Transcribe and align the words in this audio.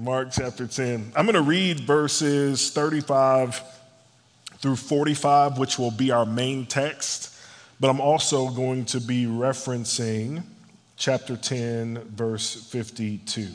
Mark 0.00 0.28
chapter 0.32 0.66
10. 0.66 1.12
I'm 1.14 1.26
going 1.26 1.34
to 1.34 1.42
read 1.42 1.80
verses 1.80 2.70
35 2.70 3.60
through 4.56 4.76
45, 4.76 5.58
which 5.58 5.78
will 5.78 5.90
be 5.90 6.10
our 6.10 6.24
main 6.24 6.64
text, 6.64 7.36
but 7.78 7.90
I'm 7.90 8.00
also 8.00 8.48
going 8.48 8.86
to 8.86 9.00
be 9.00 9.26
referencing 9.26 10.42
chapter 10.96 11.36
10, 11.36 11.98
verse 12.14 12.54
52. 12.70 13.48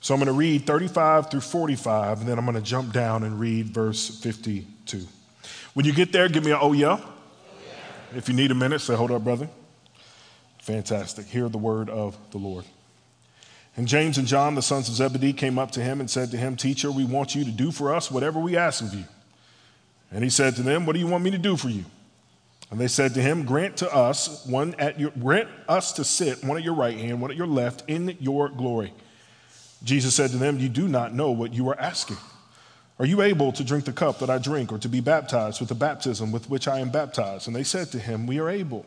So 0.00 0.12
I'm 0.12 0.18
going 0.18 0.26
to 0.26 0.32
read 0.32 0.66
35 0.66 1.30
through 1.30 1.42
45, 1.42 2.18
and 2.18 2.28
then 2.28 2.36
I'm 2.36 2.44
going 2.44 2.56
to 2.56 2.60
jump 2.60 2.92
down 2.92 3.22
and 3.22 3.38
read 3.38 3.66
verse 3.66 4.18
52. 4.18 5.06
When 5.74 5.86
you 5.86 5.92
get 5.92 6.10
there, 6.10 6.28
give 6.28 6.44
me 6.44 6.50
an 6.50 6.58
oh 6.60 6.72
yeah. 6.72 6.98
If 8.12 8.28
you 8.28 8.34
need 8.34 8.50
a 8.50 8.56
minute, 8.56 8.80
say, 8.80 8.96
hold 8.96 9.12
up, 9.12 9.22
brother. 9.22 9.48
Fantastic. 10.62 11.26
Hear 11.26 11.48
the 11.48 11.58
word 11.58 11.90
of 11.90 12.16
the 12.32 12.38
Lord. 12.38 12.64
And 13.78 13.86
James 13.86 14.18
and 14.18 14.26
John, 14.26 14.56
the 14.56 14.60
sons 14.60 14.88
of 14.88 14.96
Zebedee, 14.96 15.32
came 15.32 15.56
up 15.56 15.70
to 15.70 15.80
him 15.80 16.00
and 16.00 16.10
said 16.10 16.32
to 16.32 16.36
him, 16.36 16.56
Teacher, 16.56 16.90
we 16.90 17.04
want 17.04 17.36
you 17.36 17.44
to 17.44 17.50
do 17.52 17.70
for 17.70 17.94
us 17.94 18.10
whatever 18.10 18.40
we 18.40 18.56
ask 18.56 18.82
of 18.82 18.92
you. 18.92 19.04
And 20.10 20.24
he 20.24 20.30
said 20.30 20.56
to 20.56 20.62
them, 20.62 20.84
What 20.84 20.94
do 20.94 20.98
you 20.98 21.06
want 21.06 21.22
me 21.22 21.30
to 21.30 21.38
do 21.38 21.56
for 21.56 21.68
you? 21.68 21.84
And 22.72 22.80
they 22.80 22.88
said 22.88 23.14
to 23.14 23.22
him, 23.22 23.44
Grant 23.44 23.76
to 23.76 23.94
us 23.94 24.44
one 24.46 24.74
at 24.80 24.98
your 24.98 25.12
grant 25.12 25.48
us 25.68 25.92
to 25.92 26.02
sit 26.02 26.42
one 26.42 26.56
at 26.56 26.64
your 26.64 26.74
right 26.74 26.98
hand, 26.98 27.20
one 27.20 27.30
at 27.30 27.36
your 27.36 27.46
left, 27.46 27.84
in 27.86 28.16
your 28.18 28.48
glory. 28.48 28.92
Jesus 29.84 30.12
said 30.12 30.32
to 30.32 30.38
them, 30.38 30.58
You 30.58 30.68
do 30.68 30.88
not 30.88 31.14
know 31.14 31.30
what 31.30 31.54
you 31.54 31.68
are 31.68 31.78
asking. 31.78 32.16
Are 32.98 33.06
you 33.06 33.22
able 33.22 33.52
to 33.52 33.62
drink 33.62 33.84
the 33.84 33.92
cup 33.92 34.18
that 34.18 34.28
I 34.28 34.38
drink, 34.38 34.72
or 34.72 34.78
to 34.78 34.88
be 34.88 35.00
baptized 35.00 35.60
with 35.60 35.68
the 35.68 35.76
baptism 35.76 36.32
with 36.32 36.50
which 36.50 36.66
I 36.66 36.80
am 36.80 36.90
baptized? 36.90 37.46
And 37.46 37.54
they 37.54 37.62
said 37.62 37.92
to 37.92 38.00
him, 38.00 38.26
We 38.26 38.40
are 38.40 38.50
able. 38.50 38.86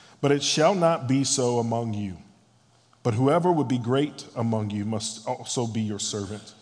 But 0.21 0.31
it 0.31 0.43
shall 0.43 0.75
not 0.75 1.07
be 1.07 1.23
so 1.23 1.57
among 1.59 1.93
you. 1.95 2.17
But 3.03 3.15
whoever 3.15 3.51
would 3.51 3.67
be 3.67 3.79
great 3.79 4.25
among 4.35 4.69
you 4.69 4.85
must 4.85 5.27
also 5.27 5.65
be 5.65 5.81
your 5.81 5.99
servant. 5.99 6.53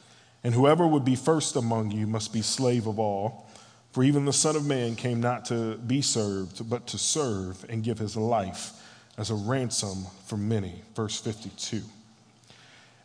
And 0.43 0.53
whoever 0.53 0.87
would 0.87 1.03
be 1.03 1.17
first 1.17 1.57
among 1.57 1.91
you 1.91 2.07
must 2.07 2.31
be 2.31 2.41
slave 2.41 2.87
of 2.87 2.97
all. 2.97 3.49
For 3.91 4.03
even 4.03 4.23
the 4.23 4.33
Son 4.33 4.55
of 4.55 4.65
Man 4.65 4.95
came 4.95 5.19
not 5.19 5.45
to 5.45 5.75
be 5.77 6.01
served, 6.01 6.69
but 6.69 6.87
to 6.87 6.97
serve 6.97 7.65
and 7.67 7.83
give 7.83 7.99
his 7.99 8.15
life 8.15 8.71
as 9.17 9.29
a 9.29 9.35
ransom 9.35 10.05
for 10.25 10.37
many. 10.37 10.81
Verse 10.95 11.19
52. 11.19 11.81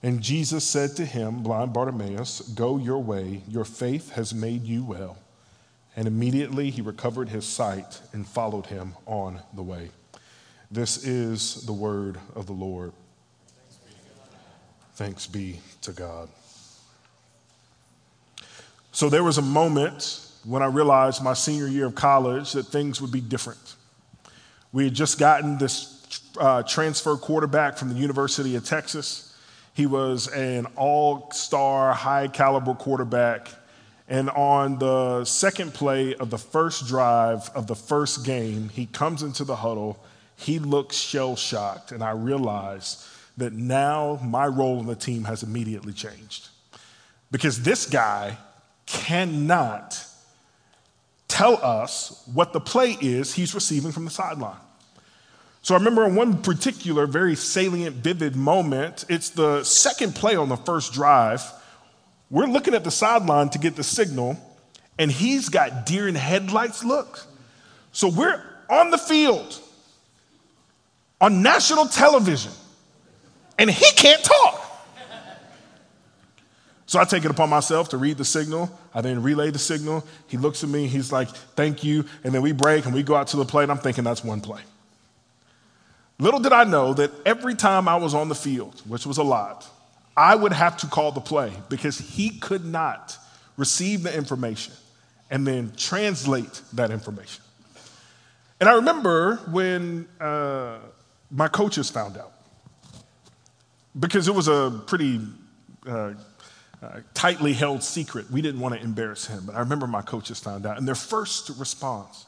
And 0.05 0.21
Jesus 0.21 0.65
said 0.65 0.95
to 0.97 1.05
him, 1.05 1.43
Blind 1.43 1.73
Bartimaeus, 1.73 2.43
go 2.55 2.77
your 2.77 3.03
way, 3.03 3.43
your 3.49 3.65
faith 3.65 4.13
has 4.13 4.35
made 4.35 4.65
you 4.65 4.85
well. 4.85 5.17
And 5.97 6.07
immediately 6.07 6.71
he 6.71 6.83
recovered 6.83 7.31
his 7.31 7.47
sight 7.47 8.01
and 8.13 8.27
followed 8.27 8.67
him 8.67 8.95
on 9.07 9.41
the 9.55 9.63
way. 9.63 9.91
This 10.75 11.07
is 11.07 11.65
the 11.67 11.73
word 11.73 12.19
of 12.35 12.47
the 12.47 12.53
Lord. 12.53 12.93
Thanks 14.97 15.25
be 15.25 15.61
to 15.83 15.93
God. 15.93 16.29
So 18.91 19.09
there 19.09 19.23
was 19.23 19.39
a 19.39 19.43
moment 19.43 20.21
when 20.43 20.63
I 20.63 20.67
realized 20.67 21.23
my 21.23 21.35
senior 21.35 21.69
year 21.69 21.87
of 21.87 21.95
college 21.95 22.55
that 22.55 22.67
things 22.67 23.01
would 23.01 23.13
be 23.13 23.21
different. 23.21 23.77
We 24.73 24.83
had 24.83 24.95
just 24.95 25.21
gotten 25.21 25.59
this 25.59 26.21
uh, 26.41 26.65
transfer 26.65 27.17
quarterback 27.19 27.79
from 27.79 27.91
the 27.91 27.95
University 27.95 28.57
of 28.57 28.65
Texas. 28.65 29.39
He 29.75 29.87
was 29.87 30.27
an 30.27 30.67
all 30.75 31.31
star, 31.31 31.93
high 31.93 32.27
caliber 32.27 32.75
quarterback. 32.75 33.47
And 34.09 34.29
on 34.31 34.81
the 34.81 35.25
second 35.25 35.73
play 35.73 36.17
of 36.17 36.31
the 36.31 36.39
first 36.39 36.89
drive 36.89 37.49
of 37.55 37.69
the 37.69 37.77
first 37.77 38.27
game, 38.27 38.71
he 38.71 38.87
comes 38.87 39.23
into 39.23 39.45
the 39.45 39.55
huddle 39.55 40.05
he 40.45 40.59
looks 40.59 40.97
shell 40.97 41.37
shocked, 41.37 41.91
and 41.91 42.03
I 42.03 42.11
realize 42.11 43.09
that 43.39 43.53
now 43.53 44.21
my 44.23 44.47
role 44.47 44.79
in 44.79 44.87
the 44.87 44.95
team 44.95 45.25
has 45.25 45.43
immediately 45.43 45.93
changed. 45.93 46.49
Because 47.31 47.63
this 47.63 47.87
guy 47.87 48.37
cannot 48.87 50.05
tell 51.29 51.57
us 51.65 52.23
what 52.33 52.53
the 52.53 52.61
play 52.61 52.97
is 53.01 53.35
he's 53.35 53.55
receiving 53.55 53.91
from 53.91 54.05
the 54.05 54.11
sideline. 54.11 54.61
So 55.63 55.75
I 55.75 55.79
remember 55.79 56.07
one 56.09 56.43
particular 56.43 57.07
very 57.07 57.35
salient, 57.35 57.97
vivid 57.97 58.37
moment, 58.37 59.07
it's 59.09 59.31
the 59.31 59.65
second 59.65 60.15
play 60.15 60.37
on 60.37 60.51
the 60.51 60.59
first 60.59 60.93
drive. 60.93 61.43
We're 62.31 62.47
looking 62.47 62.75
at 62.75 62.85
the 62.85 62.91
sideline 62.91 63.49
to 63.49 63.59
get 63.59 63.75
the 63.75 63.83
signal, 63.83 64.37
and 64.99 65.11
he's 65.11 65.49
got 65.49 65.87
deer 65.87 66.07
in 66.07 66.15
headlights 66.15 66.85
look. 66.85 67.27
So 67.93 68.09
we're 68.09 68.43
on 68.69 68.91
the 68.91 68.99
field 68.99 69.59
on 71.21 71.43
national 71.43 71.87
television 71.87 72.53
and 73.59 73.71
he 73.71 73.91
can't 73.93 74.23
talk. 74.23 74.61
So 76.87 77.01
I 77.01 77.05
take 77.05 77.25
it 77.25 77.31
upon 77.31 77.49
myself 77.51 77.89
to 77.89 77.97
read 77.97 78.19
the 78.19 78.25
signal. 78.25 78.71
I 78.95 79.01
then 79.01 79.23
relay 79.23 79.51
the 79.51 79.59
signal. 79.59 80.05
He 80.29 80.37
looks 80.37 80.63
at 80.63 80.71
me, 80.71 80.87
he's 80.87 81.11
like, 81.11 81.29
thank 81.29 81.83
you. 81.83 82.05
And 82.23 82.33
then 82.33 82.43
we 82.43 82.53
break 82.53 82.85
and 82.85 82.95
we 82.95 83.03
go 83.03 83.17
out 83.17 83.29
to 83.29 83.37
the 83.37 83.45
plate. 83.45 83.71
I'm 83.71 83.79
thinking 83.79 84.05
that's 84.05 84.23
one 84.23 84.41
play. 84.41 84.61
Little 86.19 86.41
did 86.41 86.53
I 86.53 86.65
know 86.65 86.95
that 86.95 87.11
every 87.27 87.55
time 87.55 87.89
I 87.89 87.97
was 87.97 88.15
on 88.15 88.29
the 88.29 88.35
field, 88.35 88.81
which 88.87 89.07
was 89.07 89.19
a 89.19 89.25
lot, 89.25 89.69
I 90.17 90.35
would 90.35 90.53
have 90.53 90.77
to 90.79 90.87
call 90.87 91.11
the 91.11 91.21
play 91.21 91.53
because 91.69 91.99
he 91.99 92.39
could 92.39 92.65
not 92.65 93.19
receive 93.57 94.03
the 94.03 94.17
information 94.17 94.75
and 95.31 95.47
then 95.47 95.73
translate 95.77 96.61
that 96.75 96.91
information. 96.91 97.43
And 98.61 98.69
I 98.69 98.75
remember 98.75 99.37
when 99.51 100.07
uh, 100.21 100.79
my 101.31 101.49
coaches 101.49 101.91
found 101.91 102.17
out 102.17 102.33
because 103.99 104.29
it 104.29 104.35
was 104.35 104.49
a 104.49 104.83
pretty 104.87 105.21
uh, 105.87 106.15
uh, 106.83 107.01
tightly 107.15 107.53
held 107.53 107.83
secret. 107.83 108.31
We 108.31 108.43
didn't 108.43 108.61
want 108.61 108.75
to 108.75 108.81
embarrass 108.81 109.27
him, 109.27 109.45
but 109.47 109.55
I 109.55 109.61
remember 109.61 109.87
my 109.87 110.03
coaches 110.03 110.41
found 110.41 110.67
out, 110.67 110.79
and 110.79 110.87
their 110.87 110.95
first 110.95 111.51
response 111.59 112.27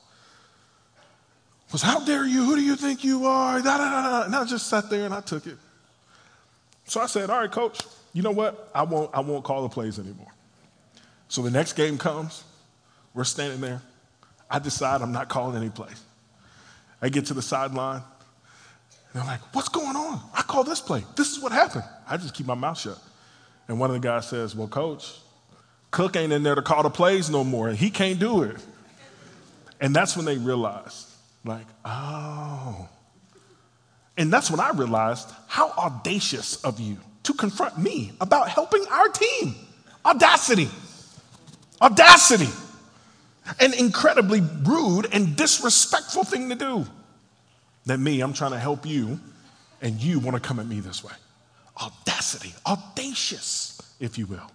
was, 1.73 1.83
How 1.83 2.01
dare 2.01 2.25
you? 2.25 2.45
Who 2.45 2.57
do 2.57 2.63
you 2.63 2.77
think 2.77 3.05
you 3.05 3.27
are? 3.27 3.61
Da, 3.61 3.79
da, 3.79 3.91
da, 3.91 4.23
And 4.25 4.35
I 4.35 4.45
just 4.45 4.69
sat 4.69 4.89
there 4.89 5.05
and 5.05 5.15
I 5.15 5.21
took 5.21 5.47
it. 5.47 5.57
So 6.85 7.01
I 7.01 7.07
said, 7.07 7.31
All 7.31 7.41
right, 7.41 7.51
coach, 7.51 7.81
you 8.13 8.23
know 8.23 8.31
what? 8.31 8.71
I 8.75 8.83
won't, 8.83 9.11
I 9.15 9.21
won't 9.21 9.45
call 9.45 9.63
the 9.63 9.69
plays 9.69 9.99
anymore. 9.99 10.33
So 11.29 11.43
the 11.43 11.51
next 11.51 11.73
game 11.73 11.99
comes, 11.99 12.45
we're 13.15 13.25
standing 13.25 13.61
there. 13.61 13.83
I 14.49 14.61
decide 14.61 15.03
I'm 15.03 15.13
not 15.13 15.29
calling 15.29 15.57
any 15.57 15.71
plays. 15.71 16.01
I 17.03 17.09
get 17.09 17.27
to 17.27 17.35
the 17.35 17.43
sideline. 17.43 18.03
They're 19.17 19.25
like, 19.25 19.41
what's 19.55 19.71
going 19.71 19.97
on? 19.97 20.21
I 20.35 20.43
call 20.43 20.63
this 20.63 20.83
play. 20.83 21.03
This 21.17 21.31
is 21.31 21.41
what 21.41 21.51
happened. 21.51 21.85
I 22.07 22.19
just 22.19 22.35
keep 22.35 22.45
my 22.45 22.53
mouth 22.55 22.79
shut. 22.79 22.99
And 23.67 23.81
one 23.81 23.89
of 23.89 23.95
the 23.95 24.07
guys 24.07 24.29
says, 24.29 24.55
well, 24.55 24.69
coach, 24.69 25.11
Cook 25.91 26.17
ain't 26.17 26.35
in 26.35 26.43
there 26.43 26.55
to 26.55 26.61
call 26.61 26.83
the 26.83 26.91
plays 26.91 27.31
no 27.31 27.43
more, 27.43 27.69
and 27.69 27.79
he 27.79 27.89
can't 27.89 28.19
do 28.19 28.43
it. 28.43 28.57
And 29.81 29.97
that's 29.97 30.19
when 30.19 30.27
they 30.27 30.37
realized, 30.37 31.09
like, 31.47 31.65
oh. 31.83 32.91
And 34.19 34.31
that's 34.31 34.51
when 34.51 34.61
I 34.61 34.73
realized 34.73 35.33
how 35.47 35.71
audacious 35.71 36.63
of 36.63 36.79
you 36.79 36.99
to 37.23 37.33
confront 37.33 37.79
me 37.79 38.13
about 38.21 38.51
helping 38.51 38.85
our 38.91 39.09
team. 39.09 39.55
Audacity. 40.05 40.69
Audacity. 41.81 42.51
An 43.61 43.73
incredibly 43.73 44.43
rude 44.63 45.09
and 45.11 45.35
disrespectful 45.37 46.25
thing 46.25 46.51
to 46.51 46.55
do 46.55 46.87
than 47.87 48.03
me. 48.03 48.21
I'm 48.21 48.35
trying 48.35 48.51
to 48.51 48.59
help 48.59 48.85
you, 48.85 49.19
and 49.81 50.01
you 50.01 50.19
want 50.19 50.35
to 50.35 50.47
come 50.47 50.61
at 50.61 50.67
me 50.67 50.81
this 50.81 51.03
way. 51.03 51.13
Audacity, 51.81 52.53
audacious, 52.67 53.81
if 54.01 54.19
you 54.19 54.27
will. 54.27 54.51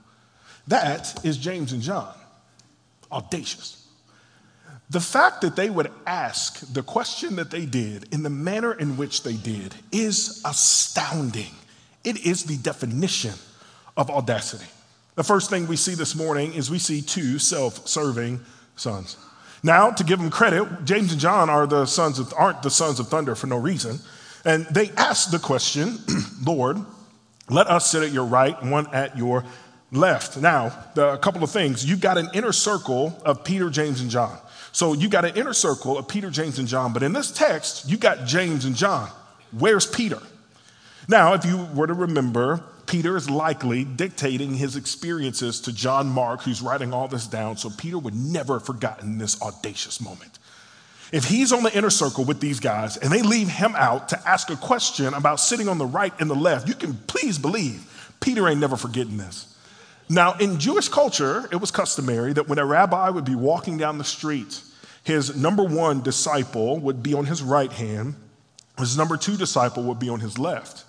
That 0.68 1.25
is 1.25 1.38
James 1.38 1.74
and 1.74 1.81
John. 1.81 2.13
Audacious. 3.12 3.88
The 4.89 5.00
fact 5.00 5.42
that 5.42 5.56
they 5.56 5.69
would 5.69 5.89
ask 6.06 6.60
the 6.74 6.83
question 6.83 7.38
that 7.38 7.50
they 7.50 7.66
did 7.66 8.13
in 8.13 8.24
the 8.24 8.30
manner 8.30 8.74
in 8.74 8.98
which 8.98 9.24
they 9.24 9.36
did 9.36 9.74
is 9.92 10.42
astounding. 10.45 11.51
It 12.04 12.25
is 12.25 12.44
the 12.44 12.57
definition 12.57 13.34
of 13.95 14.10
audacity. 14.10 14.66
The 15.16 15.24
first 15.24 15.50
thing 15.50 15.68
we 15.68 15.77
see 15.77 15.94
this 15.94 16.16
morning 16.16 16.54
is 16.54 16.69
we 16.69 16.80
see 16.80 17.01
two 17.01 17.39
self 17.39 17.88
serving 17.88 18.42
sons. 18.75 19.18
Now, 19.63 19.92
to 19.92 20.04
give 20.04 20.19
them 20.19 20.30
credit, 20.31 20.86
James 20.86 21.12
and 21.12 21.22
John 21.22 21.50
are 21.50 21.68
the 21.68 21.86
sons 21.86 22.18
of, 22.19 22.34
aren't 22.36 22.63
the 22.63 22.72
sons 22.72 23.00
of 23.00 23.08
thunder 23.08 23.36
for 23.36 23.48
no 23.48 23.58
reason. 23.58 24.00
And 24.44 24.66
they 24.66 24.90
ask 24.92 25.30
the 25.30 25.40
question, 25.40 26.00
Lord, 26.44 26.78
let 27.50 27.68
us 27.68 27.92
sit 27.92 28.02
at 28.02 28.12
your 28.12 28.25
right, 28.25 28.62
one 28.63 28.88
at 28.94 29.18
your 29.18 29.44
left. 29.92 30.38
Now, 30.38 30.74
the, 30.96 31.13
a 31.13 31.18
couple 31.18 31.44
of 31.44 31.52
things. 31.52 31.86
You've 31.86 32.02
got 32.02 32.18
an 32.18 32.30
inner 32.34 32.52
circle 32.52 33.22
of 33.24 33.44
Peter, 33.44 33.69
James, 33.69 34.02
and 34.02 34.10
John. 34.10 34.38
So 34.72 34.94
you've 34.94 35.12
got 35.12 35.25
an 35.25 35.36
inner 35.36 35.54
circle 35.54 35.98
of 35.98 36.08
Peter, 36.08 36.30
James, 36.30 36.58
and 36.58 36.68
John. 36.68 36.94
But 36.94 37.04
in 37.04 37.13
this 37.13 37.31
text, 37.31 37.90
you've 37.90 38.00
got 38.00 38.25
James 38.25 38.66
and 38.66 38.75
John. 38.75 39.10
Where's 39.52 39.86
Peter? 39.86 40.19
Now, 41.07 41.33
if 41.33 41.45
you 41.45 41.68
were 41.74 41.88
to 41.88 41.94
remember, 41.94 42.63
Peter 42.86 43.15
is 43.15 43.30
likely 43.30 43.83
dictating 43.83 44.56
his 44.56 44.75
experiences 44.75 45.62
to 45.62 45.74
John 45.74 46.07
Mark, 46.07 46.42
who's 46.42 46.62
writing 46.62 46.94
all 46.94 47.07
this 47.07 47.27
down. 47.27 47.57
So 47.57 47.69
Peter 47.69 47.98
would 47.98 48.15
never 48.15 48.53
have 48.53 48.65
forgotten 48.65 49.18
this 49.18 49.42
audacious 49.42 50.01
moment. 50.01 50.39
If 51.12 51.25
he's 51.25 51.51
on 51.51 51.63
the 51.63 51.75
inner 51.75 51.89
circle 51.89 52.24
with 52.24 52.39
these 52.39 52.59
guys 52.59 52.98
and 52.98 53.12
they 53.12 53.21
leave 53.21 53.50
him 53.50 53.75
out 53.75 54.09
to 54.09 54.27
ask 54.27 54.50
a 54.50 54.56
question 54.56 55.13
about 55.13 55.39
sitting 55.39 55.68
on 55.68 55.77
the 55.77 55.86
right 55.86 56.13
and 56.19 56.30
the 56.30 56.36
left, 56.36 56.68
you 56.68 56.74
can 56.74 56.94
please 57.07 57.38
believe 57.38 58.15
Peter 58.21 58.48
ain't 58.48 58.59
never 58.59 58.77
forgetting 58.77 59.18
this. 59.18 59.57
Now, 60.09 60.33
in 60.33 60.59
Jewish 60.59 60.89
culture, 60.89 61.48
it 61.51 61.57
was 61.57 61.71
customary 61.71 62.33
that 62.33 62.48
when 62.48 62.59
a 62.59 62.65
rabbi 62.65 63.09
would 63.09 63.25
be 63.25 63.36
walking 63.36 63.77
down 63.77 63.98
the 63.98 64.03
street, 64.03 64.62
his 65.03 65.36
number 65.36 65.63
one 65.63 66.01
disciple 66.01 66.80
would 66.80 67.01
be 67.01 67.13
on 67.13 67.25
his 67.25 67.42
right 67.42 67.71
hand, 67.71 68.15
his 68.77 68.98
number 68.98 69.18
two 69.18 69.38
disciple 69.38 69.83
would 69.83 70.00
be 70.00 70.09
on 70.09 70.19
his 70.19 70.38
left. 70.38 70.83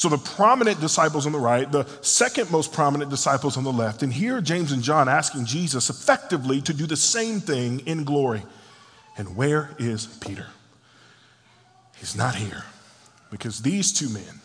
So 0.00 0.08
the 0.08 0.16
prominent 0.16 0.80
disciples 0.80 1.26
on 1.26 1.32
the 1.32 1.38
right, 1.38 1.70
the 1.70 1.84
second 2.00 2.50
most 2.50 2.72
prominent 2.72 3.10
disciples 3.10 3.58
on 3.58 3.64
the 3.64 3.72
left. 3.72 4.02
And 4.02 4.10
here, 4.10 4.40
James 4.40 4.72
and 4.72 4.82
John 4.82 5.10
asking 5.10 5.44
Jesus 5.44 5.90
effectively 5.90 6.62
to 6.62 6.72
do 6.72 6.86
the 6.86 6.96
same 6.96 7.38
thing 7.38 7.80
in 7.80 8.04
glory. 8.04 8.42
And 9.18 9.36
where 9.36 9.76
is 9.78 10.06
Peter? 10.06 10.46
He's 11.98 12.16
not 12.16 12.34
here 12.34 12.64
because 13.30 13.60
these 13.60 13.92
two 13.92 14.08
men 14.08 14.40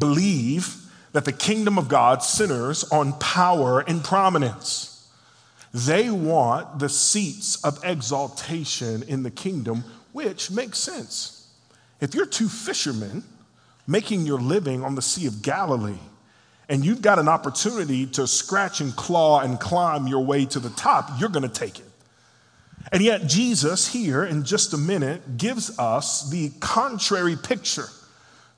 believe 0.00 0.74
that 1.12 1.26
the 1.26 1.32
kingdom 1.32 1.78
of 1.78 1.86
God 1.86 2.24
centers 2.24 2.82
on 2.90 3.12
power 3.20 3.84
and 3.86 4.02
prominence. 4.02 5.08
They 5.72 6.10
want 6.10 6.80
the 6.80 6.88
seats 6.88 7.54
of 7.64 7.78
exaltation 7.84 9.04
in 9.04 9.22
the 9.22 9.30
kingdom, 9.30 9.84
which 10.10 10.50
makes 10.50 10.78
sense. 10.78 11.48
If 12.00 12.16
you're 12.16 12.26
two 12.26 12.48
fishermen 12.48 13.22
making 13.92 14.26
your 14.26 14.40
living 14.40 14.82
on 14.82 14.96
the 14.96 15.02
Sea 15.02 15.26
of 15.26 15.42
Galilee, 15.42 16.00
and 16.68 16.84
you've 16.84 17.02
got 17.02 17.18
an 17.18 17.28
opportunity 17.28 18.06
to 18.06 18.26
scratch 18.26 18.80
and 18.80 18.96
claw 18.96 19.40
and 19.40 19.60
climb 19.60 20.08
your 20.08 20.24
way 20.24 20.46
to 20.46 20.58
the 20.58 20.70
top, 20.70 21.10
you're 21.20 21.28
going 21.28 21.48
to 21.48 21.60
take 21.60 21.78
it. 21.78 21.84
And 22.90 23.02
yet, 23.02 23.26
Jesus 23.28 23.92
here 23.92 24.24
in 24.24 24.44
just 24.44 24.72
a 24.72 24.78
minute 24.78 25.36
gives 25.36 25.78
us 25.78 26.28
the 26.30 26.50
contrary 26.58 27.36
picture 27.36 27.86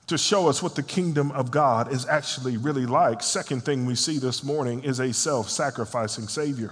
to 0.06 0.16
show 0.16 0.48
us 0.48 0.62
what 0.62 0.76
the 0.76 0.82
kingdom 0.82 1.32
of 1.32 1.50
God 1.50 1.92
is 1.92 2.06
actually 2.06 2.56
really 2.56 2.86
like. 2.86 3.22
Second 3.22 3.64
thing 3.64 3.86
we 3.86 3.94
see 3.94 4.18
this 4.18 4.44
morning 4.44 4.84
is 4.84 5.00
a 5.00 5.12
self 5.12 5.50
sacrificing 5.50 6.28
Savior. 6.28 6.70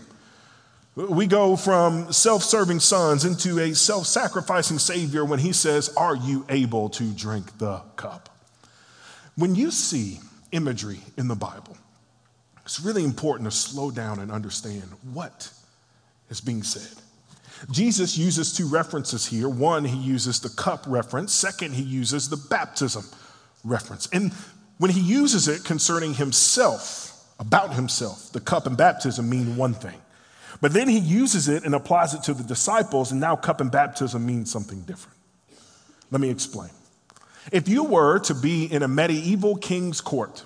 We 0.94 1.26
go 1.26 1.56
from 1.56 2.12
self 2.12 2.42
serving 2.42 2.80
sons 2.80 3.24
into 3.24 3.58
a 3.58 3.74
self 3.74 4.06
sacrificing 4.06 4.78
Savior 4.78 5.24
when 5.24 5.40
he 5.40 5.52
says, 5.52 5.88
Are 5.96 6.14
you 6.14 6.46
able 6.48 6.88
to 6.90 7.04
drink 7.12 7.58
the 7.58 7.78
cup? 7.96 8.31
When 9.36 9.54
you 9.54 9.70
see 9.70 10.20
imagery 10.52 11.00
in 11.16 11.28
the 11.28 11.34
Bible, 11.34 11.76
it's 12.64 12.80
really 12.80 13.04
important 13.04 13.50
to 13.50 13.56
slow 13.56 13.90
down 13.90 14.20
and 14.20 14.30
understand 14.30 14.84
what 15.12 15.50
is 16.28 16.40
being 16.40 16.62
said. 16.62 16.98
Jesus 17.70 18.18
uses 18.18 18.52
two 18.52 18.66
references 18.68 19.26
here. 19.26 19.48
One, 19.48 19.84
he 19.84 19.96
uses 19.96 20.40
the 20.40 20.48
cup 20.50 20.84
reference. 20.86 21.32
Second, 21.32 21.74
he 21.74 21.82
uses 21.82 22.28
the 22.28 22.36
baptism 22.36 23.04
reference. 23.64 24.08
And 24.12 24.32
when 24.78 24.90
he 24.90 25.00
uses 25.00 25.48
it 25.48 25.64
concerning 25.64 26.14
himself, 26.14 27.12
about 27.38 27.74
himself, 27.74 28.30
the 28.32 28.40
cup 28.40 28.66
and 28.66 28.76
baptism 28.76 29.28
mean 29.28 29.56
one 29.56 29.74
thing. 29.74 29.98
But 30.60 30.72
then 30.72 30.88
he 30.88 30.98
uses 30.98 31.48
it 31.48 31.64
and 31.64 31.74
applies 31.74 32.14
it 32.14 32.22
to 32.24 32.34
the 32.34 32.44
disciples, 32.44 33.10
and 33.10 33.20
now 33.20 33.34
cup 33.34 33.60
and 33.60 33.70
baptism 33.70 34.24
means 34.24 34.50
something 34.50 34.82
different. 34.82 35.16
Let 36.10 36.20
me 36.20 36.30
explain. 36.30 36.70
If 37.50 37.68
you 37.68 37.84
were 37.84 38.18
to 38.20 38.34
be 38.34 38.64
in 38.72 38.82
a 38.82 38.88
medieval 38.88 39.56
king's 39.56 40.00
court, 40.00 40.44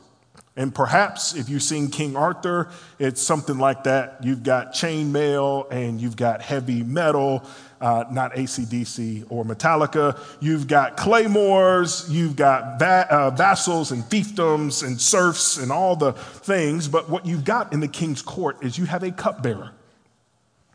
and 0.59 0.75
perhaps 0.75 1.35
if 1.35 1.51
you've 1.51 1.63
seen 1.63 1.89
King 1.89 2.17
Arthur, 2.17 2.71
it's 2.99 3.21
something 3.21 3.59
like 3.59 3.85
that. 3.85 4.25
You've 4.25 4.43
got 4.43 4.73
chain 4.73 5.13
mail 5.13 5.67
and 5.71 6.01
you've 6.01 6.17
got 6.17 6.41
heavy 6.41 6.83
metal, 6.83 7.45
uh, 7.79 8.05
not 8.11 8.33
ACDC 8.35 9.27
or 9.29 9.45
Metallica. 9.45 10.19
You've 10.41 10.67
got 10.67 10.97
claymores, 10.97 12.07
you've 12.09 12.37
got 12.37 12.79
va- 12.79 13.07
uh, 13.11 13.31
vassals 13.33 13.93
and 13.93 14.03
fiefdoms 14.05 14.83
and 14.83 14.99
serfs 14.99 15.59
and 15.59 15.71
all 15.71 15.95
the 15.95 16.13
things. 16.13 16.89
But 16.89 17.11
what 17.11 17.27
you've 17.27 17.45
got 17.45 17.75
in 17.75 17.81
the 17.81 17.89
king's 17.89 18.23
court 18.23 18.65
is 18.65 18.79
you 18.79 18.87
have 18.87 19.03
a 19.03 19.11
cupbearer. 19.11 19.73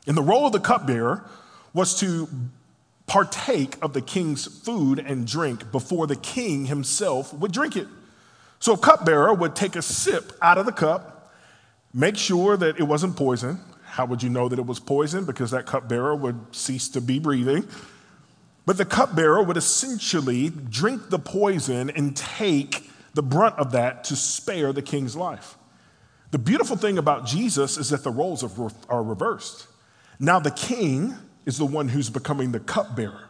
And 0.05 0.15
the 0.15 0.21
role 0.21 0.45
of 0.45 0.51
the 0.51 0.59
cupbearer 0.59 1.25
was 1.73 1.99
to 2.01 2.29
partake 3.07 3.77
of 3.81 3.93
the 3.93 4.01
king's 4.01 4.45
food 4.45 4.99
and 4.99 5.27
drink 5.27 5.71
before 5.71 6.07
the 6.07 6.15
king 6.15 6.65
himself 6.65 7.33
would 7.33 7.51
drink 7.51 7.75
it. 7.75 7.87
So 8.59 8.73
a 8.73 8.77
cupbearer 8.77 9.33
would 9.33 9.55
take 9.55 9.75
a 9.75 9.81
sip 9.81 10.33
out 10.41 10.57
of 10.57 10.65
the 10.65 10.71
cup, 10.71 11.33
make 11.93 12.15
sure 12.15 12.55
that 12.57 12.79
it 12.79 12.83
wasn't 12.83 13.17
poison. 13.17 13.59
How 13.83 14.05
would 14.05 14.23
you 14.23 14.29
know 14.29 14.47
that 14.47 14.59
it 14.59 14.65
was 14.65 14.79
poison? 14.79 15.25
Because 15.25 15.51
that 15.51 15.65
cupbearer 15.65 16.15
would 16.15 16.55
cease 16.55 16.87
to 16.89 17.01
be 17.01 17.19
breathing. 17.19 17.67
But 18.65 18.77
the 18.77 18.85
cupbearer 18.85 19.43
would 19.43 19.57
essentially 19.57 20.49
drink 20.49 21.09
the 21.09 21.19
poison 21.19 21.89
and 21.89 22.15
take 22.15 22.89
the 23.13 23.23
brunt 23.23 23.57
of 23.57 23.73
that 23.73 24.05
to 24.05 24.15
spare 24.15 24.71
the 24.71 24.81
king's 24.81 25.15
life. 25.15 25.57
The 26.29 26.37
beautiful 26.37 26.77
thing 26.77 26.97
about 26.97 27.25
Jesus 27.25 27.77
is 27.77 27.89
that 27.89 28.03
the 28.03 28.11
roles 28.11 28.43
are 28.87 29.03
reversed. 29.03 29.67
Now 30.19 30.39
the 30.39 30.51
king 30.51 31.15
is 31.45 31.57
the 31.57 31.65
one 31.65 31.89
who's 31.89 32.09
becoming 32.09 32.51
the 32.51 32.59
cupbearer. 32.59 33.29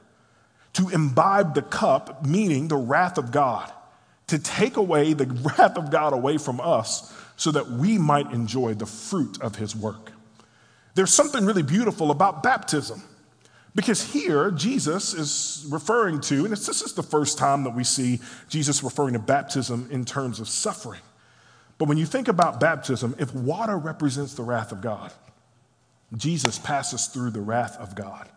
To 0.74 0.90
imbibe 0.90 1.54
the 1.54 1.62
cup, 1.62 2.26
meaning 2.26 2.68
the 2.68 2.78
wrath 2.78 3.18
of 3.18 3.32
God 3.32 3.72
to 4.32 4.40
take 4.40 4.78
away 4.78 5.12
the 5.12 5.26
wrath 5.58 5.78
of 5.78 5.92
God 5.92 6.14
away 6.14 6.38
from 6.38 6.62
us 6.62 7.14
so 7.36 7.52
that 7.52 7.70
we 7.70 7.98
might 7.98 8.32
enjoy 8.32 8.74
the 8.74 8.86
fruit 8.86 9.42
of 9.42 9.58
his 9.58 9.76
work. 9.76 10.14
There's 10.96 11.14
something 11.14 11.46
really 11.46 11.64
beautiful 11.64 12.12
about 12.12 12.42
baptism 12.42 13.04
because 13.76 14.02
here 14.02 14.52
Jesus 14.52 15.14
is 15.14 15.66
referring 15.70 16.22
to, 16.22 16.46
and 16.46 16.52
this 16.52 16.82
is 16.82 16.94
the 16.94 17.04
first 17.04 17.38
time 17.38 17.64
that 17.64 17.76
we 17.76 17.84
see 17.84 18.20
Jesus 18.48 18.84
referring 18.84 19.14
to 19.14 19.20
baptism 19.20 19.88
in 19.92 20.06
terms 20.06 20.40
of 20.40 20.48
suffering. 20.48 21.02
But 21.78 21.88
when 21.88 21.98
you 21.98 22.06
think 22.06 22.28
about 22.28 22.60
baptism, 22.60 23.16
if 23.18 23.34
water 23.34 23.78
represents 23.78 24.34
the 24.34 24.44
wrath 24.44 24.72
of 24.72 24.82
God, 24.82 25.12
Jesus 26.16 26.60
passes 26.60 27.08
through 27.08 27.32
the 27.32 27.42
wrath 27.42 27.78
of 27.78 27.96
God 27.96 28.30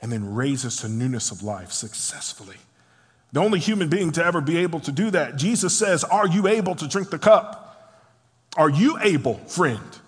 and 0.00 0.12
then 0.12 0.34
raises 0.34 0.76
to 0.78 0.88
newness 0.88 1.30
of 1.30 1.42
life 1.42 1.72
successfully. 1.72 2.56
The 3.32 3.40
only 3.40 3.58
human 3.58 3.88
being 3.88 4.12
to 4.12 4.24
ever 4.24 4.40
be 4.40 4.58
able 4.58 4.80
to 4.80 4.92
do 4.92 5.10
that. 5.10 5.36
Jesus 5.36 5.76
says, 5.76 6.04
Are 6.04 6.26
you 6.26 6.46
able 6.46 6.74
to 6.76 6.88
drink 6.88 7.10
the 7.10 7.18
cup? 7.18 7.64
Are 8.56 8.70
you 8.70 8.98
able, 9.00 9.34
friend, 9.34 9.98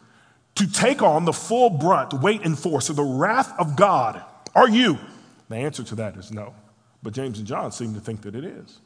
to 0.54 0.70
take 0.70 1.02
on 1.02 1.24
the 1.24 1.32
full 1.32 1.70
brunt, 1.70 2.14
weight, 2.14 2.44
and 2.44 2.58
force 2.58 2.88
of 2.88 2.96
the 2.96 3.02
wrath 3.02 3.52
of 3.58 3.76
God? 3.76 4.24
Are 4.54 4.68
you? 4.68 4.98
The 5.48 5.56
answer 5.56 5.82
to 5.84 5.94
that 5.96 6.16
is 6.16 6.32
no. 6.32 6.54
But 7.02 7.12
James 7.12 7.38
and 7.38 7.46
John 7.46 7.72
seem 7.72 7.94
to 7.94 8.00
think 8.00 8.22
that 8.22 8.34
it 8.34 8.44
is. 8.44 8.78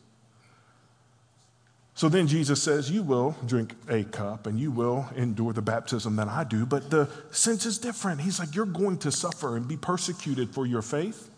So 1.94 2.08
then 2.08 2.26
Jesus 2.26 2.60
says, 2.62 2.90
You 2.90 3.02
will 3.02 3.36
drink 3.46 3.74
a 3.88 4.04
cup 4.04 4.46
and 4.46 4.58
you 4.58 4.70
will 4.70 5.08
endure 5.16 5.52
the 5.52 5.62
baptism 5.62 6.16
that 6.16 6.28
I 6.28 6.44
do, 6.44 6.66
but 6.66 6.90
the 6.90 7.08
sense 7.30 7.64
is 7.66 7.78
different. 7.78 8.20
He's 8.20 8.38
like, 8.38 8.54
You're 8.54 8.66
going 8.66 8.98
to 8.98 9.12
suffer 9.12 9.56
and 9.56 9.66
be 9.66 9.76
persecuted 9.76 10.52
for 10.52 10.66
your 10.66 10.82
faith. 10.82 11.30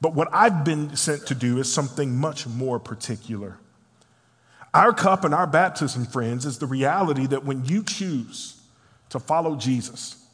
But 0.00 0.14
what 0.14 0.28
I've 0.32 0.64
been 0.64 0.94
sent 0.96 1.26
to 1.26 1.34
do 1.34 1.58
is 1.58 1.72
something 1.72 2.16
much 2.16 2.46
more 2.46 2.78
particular. 2.78 3.58
Our 4.74 4.92
cup 4.92 5.24
and 5.24 5.34
our 5.34 5.46
baptism, 5.46 6.04
friends, 6.04 6.44
is 6.44 6.58
the 6.58 6.66
reality 6.66 7.26
that 7.26 7.44
when 7.44 7.64
you 7.64 7.82
choose 7.82 8.60
to 9.08 9.18
follow 9.18 9.56
Jesus, 9.56 10.24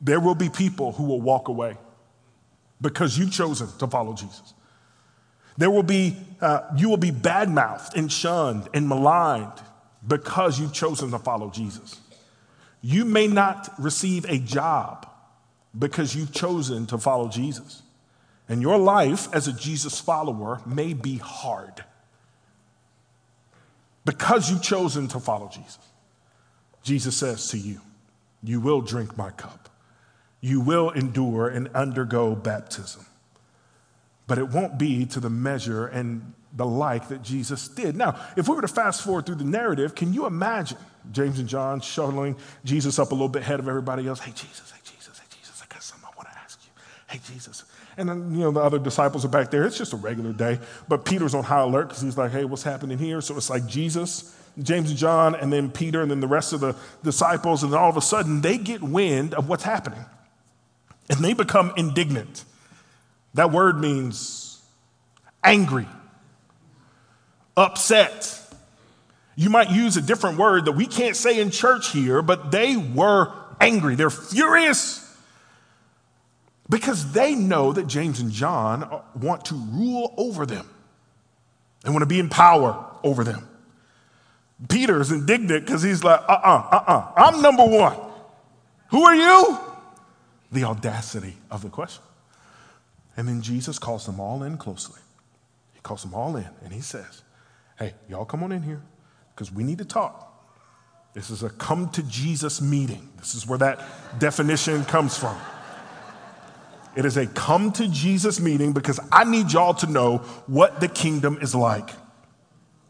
there 0.00 0.20
will 0.20 0.36
be 0.36 0.48
people 0.48 0.92
who 0.92 1.04
will 1.04 1.20
walk 1.20 1.48
away 1.48 1.76
because 2.80 3.18
you've 3.18 3.32
chosen 3.32 3.68
to 3.78 3.86
follow 3.86 4.14
Jesus. 4.14 4.54
There 5.56 5.70
will 5.70 5.82
be, 5.82 6.16
uh, 6.40 6.62
you 6.76 6.88
will 6.88 6.96
be 6.96 7.10
badmouthed 7.10 7.94
and 7.94 8.10
shunned 8.10 8.68
and 8.72 8.88
maligned 8.88 9.60
because 10.06 10.58
you've 10.58 10.72
chosen 10.72 11.10
to 11.10 11.18
follow 11.18 11.50
Jesus. 11.50 12.00
You 12.80 13.04
may 13.04 13.26
not 13.26 13.72
receive 13.78 14.24
a 14.28 14.38
job 14.38 15.08
because 15.78 16.14
you've 16.14 16.32
chosen 16.32 16.86
to 16.86 16.98
follow 16.98 17.28
Jesus. 17.28 17.82
And 18.48 18.60
your 18.60 18.78
life 18.78 19.32
as 19.32 19.46
a 19.48 19.52
Jesus 19.52 20.00
follower 20.00 20.60
may 20.66 20.92
be 20.94 21.16
hard 21.18 21.84
because 24.04 24.50
you've 24.50 24.62
chosen 24.62 25.08
to 25.08 25.20
follow 25.20 25.48
Jesus. 25.48 25.78
Jesus 26.82 27.16
says 27.16 27.48
to 27.48 27.58
you, 27.58 27.80
You 28.42 28.60
will 28.60 28.80
drink 28.80 29.16
my 29.16 29.30
cup, 29.30 29.68
you 30.40 30.60
will 30.60 30.90
endure 30.90 31.48
and 31.48 31.68
undergo 31.68 32.34
baptism. 32.34 33.06
But 34.26 34.38
it 34.38 34.48
won't 34.48 34.78
be 34.78 35.06
to 35.06 35.20
the 35.20 35.30
measure 35.30 35.86
and 35.86 36.32
the 36.54 36.66
like 36.66 37.08
that 37.08 37.22
Jesus 37.22 37.68
did. 37.68 37.96
Now, 37.96 38.20
if 38.36 38.48
we 38.48 38.54
were 38.54 38.62
to 38.62 38.68
fast 38.68 39.02
forward 39.02 39.26
through 39.26 39.36
the 39.36 39.44
narrative, 39.44 39.94
can 39.94 40.12
you 40.12 40.26
imagine 40.26 40.78
James 41.10 41.38
and 41.38 41.48
John 41.48 41.80
shuttling 41.80 42.36
Jesus 42.64 42.98
up 42.98 43.10
a 43.10 43.14
little 43.14 43.28
bit 43.28 43.42
ahead 43.42 43.58
of 43.58 43.68
everybody 43.68 44.06
else? 44.06 44.20
Hey, 44.20 44.32
Jesus, 44.32 44.70
hey, 44.70 44.80
Jesus, 44.84 45.18
hey, 45.18 45.26
Jesus, 45.38 45.62
I 45.62 45.72
got 45.72 45.82
something 45.82 46.08
I 46.12 46.16
want 46.16 46.28
to 46.28 46.38
ask 46.38 46.60
you. 46.64 46.70
Hey, 47.08 47.20
Jesus. 47.32 47.64
And 47.96 48.08
then, 48.08 48.32
you 48.32 48.40
know, 48.40 48.50
the 48.50 48.60
other 48.60 48.78
disciples 48.78 49.24
are 49.24 49.28
back 49.28 49.50
there. 49.50 49.64
It's 49.64 49.76
just 49.76 49.92
a 49.92 49.96
regular 49.96 50.32
day. 50.32 50.58
But 50.88 51.04
Peter's 51.04 51.34
on 51.34 51.44
high 51.44 51.60
alert 51.60 51.88
because 51.88 52.02
he's 52.02 52.16
like, 52.16 52.30
hey, 52.30 52.44
what's 52.44 52.62
happening 52.62 52.98
here? 52.98 53.20
So 53.20 53.36
it's 53.36 53.50
like 53.50 53.66
Jesus, 53.66 54.34
James 54.62 54.90
and 54.90 54.98
John, 54.98 55.34
and 55.34 55.52
then 55.52 55.70
Peter, 55.70 56.00
and 56.00 56.10
then 56.10 56.20
the 56.20 56.28
rest 56.28 56.52
of 56.52 56.60
the 56.60 56.74
disciples. 57.02 57.62
And 57.62 57.72
then 57.72 57.78
all 57.78 57.90
of 57.90 57.96
a 57.96 58.02
sudden, 58.02 58.40
they 58.40 58.56
get 58.56 58.82
wind 58.82 59.34
of 59.34 59.48
what's 59.48 59.64
happening. 59.64 60.04
And 61.10 61.18
they 61.22 61.34
become 61.34 61.72
indignant. 61.76 62.44
That 63.34 63.50
word 63.50 63.80
means 63.80 64.60
angry 65.42 65.86
upset. 67.56 68.38
You 69.34 69.50
might 69.50 69.70
use 69.70 69.96
a 69.96 70.02
different 70.02 70.38
word 70.38 70.66
that 70.66 70.72
we 70.72 70.86
can't 70.86 71.16
say 71.16 71.40
in 71.40 71.50
church 71.50 71.90
here, 71.90 72.22
but 72.22 72.50
they 72.50 72.76
were 72.76 73.32
angry. 73.60 73.94
They're 73.94 74.10
furious 74.10 74.98
because 76.68 77.12
they 77.12 77.34
know 77.34 77.72
that 77.72 77.86
James 77.86 78.20
and 78.20 78.30
John 78.30 79.02
want 79.14 79.46
to 79.46 79.54
rule 79.54 80.14
over 80.16 80.46
them. 80.46 80.68
They 81.82 81.90
want 81.90 82.02
to 82.02 82.06
be 82.06 82.18
in 82.18 82.28
power 82.28 82.84
over 83.02 83.24
them. 83.24 83.48
Peter 84.68 85.00
is 85.00 85.10
indignant 85.10 85.66
because 85.66 85.82
he's 85.82 86.04
like, 86.04 86.20
uh 86.20 86.32
uh-uh, 86.32 86.68
uh, 86.70 86.76
uh 86.76 86.92
uh, 86.92 87.12
I'm 87.16 87.42
number 87.42 87.66
one. 87.66 87.96
Who 88.90 89.02
are 89.02 89.14
you? 89.14 89.58
The 90.52 90.64
audacity 90.64 91.36
of 91.50 91.62
the 91.62 91.68
question. 91.68 92.02
And 93.16 93.28
then 93.28 93.42
Jesus 93.42 93.78
calls 93.78 94.06
them 94.06 94.20
all 94.20 94.42
in 94.42 94.56
closely. 94.56 95.00
He 95.72 95.80
calls 95.80 96.02
them 96.02 96.14
all 96.14 96.36
in 96.36 96.48
and 96.64 96.72
he 96.72 96.80
says, 96.80 97.22
Hey, 97.78 97.94
y'all 98.08 98.24
come 98.24 98.42
on 98.42 98.52
in 98.52 98.62
here 98.62 98.82
because 99.34 99.52
we 99.52 99.64
need 99.64 99.78
to 99.78 99.84
talk. 99.84 100.28
This 101.14 101.30
is 101.30 101.42
a 101.42 101.50
come 101.50 101.90
to 101.90 102.02
Jesus 102.04 102.62
meeting. 102.62 103.10
This 103.18 103.34
is 103.34 103.46
where 103.46 103.58
that 103.58 103.80
definition 104.18 104.84
comes 104.84 105.16
from. 105.16 105.36
It 106.94 107.04
is 107.04 107.16
a 107.16 107.26
come 107.26 107.72
to 107.72 107.88
Jesus 107.88 108.40
meeting 108.40 108.72
because 108.72 109.00
I 109.10 109.24
need 109.24 109.52
y'all 109.52 109.74
to 109.74 109.86
know 109.86 110.18
what 110.46 110.80
the 110.80 110.88
kingdom 110.88 111.38
is 111.40 111.54
like. 111.54 111.90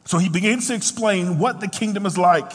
So 0.05 0.19
he 0.19 0.29
begins 0.29 0.69
to 0.69 0.75
explain 0.75 1.39
what 1.39 1.61
the 1.61 1.69
kingdom 1.69 2.07
is 2.07 2.19
like. 2.19 2.51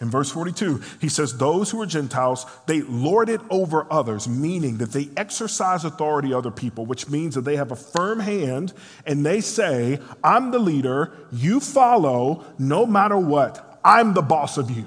In 0.00 0.10
verse 0.10 0.30
42, 0.30 0.80
he 1.00 1.08
says, 1.08 1.36
Those 1.38 1.70
who 1.70 1.82
are 1.82 1.86
Gentiles, 1.86 2.46
they 2.66 2.82
lord 2.82 3.28
it 3.28 3.40
over 3.50 3.86
others, 3.90 4.28
meaning 4.28 4.78
that 4.78 4.92
they 4.92 5.08
exercise 5.16 5.84
authority 5.84 6.32
other 6.32 6.52
people, 6.52 6.86
which 6.86 7.08
means 7.08 7.34
that 7.34 7.40
they 7.40 7.56
have 7.56 7.72
a 7.72 7.76
firm 7.76 8.20
hand 8.20 8.72
and 9.06 9.26
they 9.26 9.40
say, 9.40 9.98
I'm 10.22 10.52
the 10.52 10.60
leader, 10.60 11.16
you 11.32 11.58
follow 11.58 12.44
no 12.58 12.86
matter 12.86 13.18
what. 13.18 13.80
I'm 13.84 14.14
the 14.14 14.22
boss 14.22 14.56
of 14.56 14.70
you. 14.70 14.86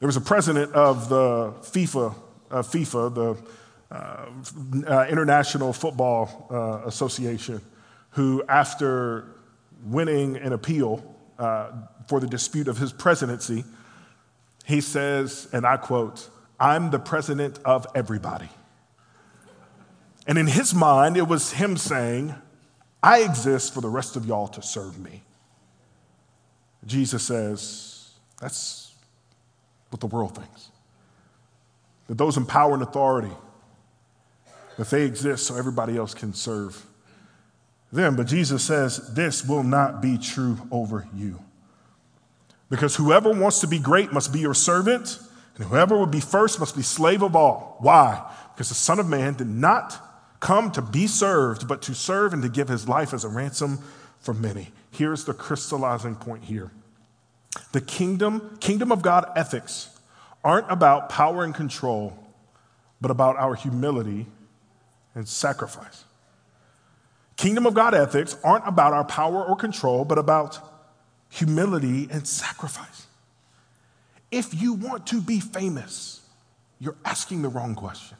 There 0.00 0.06
was 0.06 0.16
a 0.16 0.20
president 0.20 0.72
of 0.72 1.08
the 1.08 1.52
FIFA, 1.60 2.14
uh, 2.50 2.62
FIFA 2.62 3.14
the 3.14 3.94
uh, 3.94 4.26
uh, 4.86 5.06
International 5.08 5.72
Football 5.72 6.48
uh, 6.50 6.88
Association, 6.88 7.60
who, 8.10 8.42
after 8.48 9.26
winning 9.84 10.36
an 10.36 10.52
appeal, 10.52 11.04
uh, 11.38 11.70
for 12.10 12.18
the 12.18 12.26
dispute 12.26 12.66
of 12.66 12.76
his 12.76 12.92
presidency, 12.92 13.64
he 14.64 14.80
says, 14.80 15.48
and 15.52 15.64
I 15.64 15.76
quote, 15.76 16.28
I'm 16.58 16.90
the 16.90 16.98
president 16.98 17.60
of 17.64 17.86
everybody. 17.94 18.48
And 20.26 20.36
in 20.36 20.48
his 20.48 20.74
mind, 20.74 21.16
it 21.16 21.28
was 21.28 21.52
him 21.52 21.76
saying, 21.76 22.34
I 23.00 23.20
exist 23.20 23.72
for 23.72 23.80
the 23.80 23.88
rest 23.88 24.16
of 24.16 24.26
y'all 24.26 24.48
to 24.48 24.60
serve 24.60 24.98
me. 24.98 25.22
Jesus 26.84 27.22
says, 27.22 28.10
that's 28.40 28.92
what 29.90 30.00
the 30.00 30.08
world 30.08 30.34
thinks. 30.34 30.70
That 32.08 32.18
those 32.18 32.36
in 32.36 32.44
power 32.44 32.74
and 32.74 32.82
authority, 32.82 33.32
that 34.78 34.90
they 34.90 35.04
exist 35.04 35.46
so 35.46 35.56
everybody 35.56 35.96
else 35.96 36.12
can 36.12 36.34
serve 36.34 36.84
them. 37.92 38.16
But 38.16 38.26
Jesus 38.26 38.64
says, 38.64 39.14
this 39.14 39.44
will 39.44 39.62
not 39.62 40.02
be 40.02 40.18
true 40.18 40.58
over 40.72 41.06
you. 41.14 41.38
Because 42.70 42.96
whoever 42.96 43.30
wants 43.32 43.60
to 43.60 43.66
be 43.66 43.78
great 43.78 44.12
must 44.12 44.32
be 44.32 44.40
your 44.40 44.54
servant, 44.54 45.18
and 45.56 45.66
whoever 45.66 45.98
will 45.98 46.06
be 46.06 46.20
first 46.20 46.58
must 46.60 46.76
be 46.76 46.82
slave 46.82 47.22
of 47.22 47.36
all. 47.36 47.76
Why? 47.80 48.24
Because 48.54 48.68
the 48.68 48.74
Son 48.74 48.98
of 48.98 49.08
Man 49.08 49.34
did 49.34 49.48
not 49.48 50.00
come 50.38 50.70
to 50.72 50.80
be 50.80 51.06
served, 51.06 51.68
but 51.68 51.82
to 51.82 51.94
serve 51.94 52.32
and 52.32 52.42
to 52.42 52.48
give 52.48 52.68
his 52.68 52.88
life 52.88 53.12
as 53.12 53.24
a 53.24 53.28
ransom 53.28 53.80
for 54.20 54.32
many. 54.32 54.70
Here's 54.90 55.24
the 55.24 55.34
crystallizing 55.34 56.14
point 56.14 56.44
here. 56.44 56.70
The 57.72 57.80
kingdom, 57.80 58.56
kingdom 58.60 58.92
of 58.92 59.02
God 59.02 59.30
ethics 59.36 59.90
aren't 60.44 60.70
about 60.70 61.08
power 61.08 61.44
and 61.44 61.54
control, 61.54 62.16
but 63.00 63.10
about 63.10 63.36
our 63.36 63.54
humility 63.54 64.26
and 65.14 65.28
sacrifice. 65.28 66.04
Kingdom 67.36 67.66
of 67.66 67.74
God 67.74 67.94
ethics 67.94 68.36
aren't 68.44 68.66
about 68.68 68.92
our 68.92 69.04
power 69.04 69.44
or 69.44 69.56
control, 69.56 70.04
but 70.04 70.18
about 70.18 70.60
humility, 71.30 72.08
and 72.10 72.26
sacrifice. 72.26 73.06
If 74.30 74.60
you 74.60 74.74
want 74.74 75.06
to 75.08 75.20
be 75.20 75.40
famous, 75.40 76.20
you're 76.78 76.96
asking 77.04 77.42
the 77.42 77.48
wrong 77.48 77.74
question. 77.74 78.16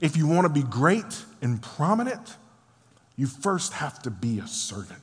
If 0.00 0.16
you 0.16 0.26
want 0.26 0.44
to 0.44 0.48
be 0.48 0.62
great 0.62 1.24
and 1.42 1.60
prominent, 1.60 2.36
you 3.16 3.26
first 3.26 3.74
have 3.74 4.00
to 4.02 4.10
be 4.10 4.38
a 4.38 4.46
servant. 4.46 5.02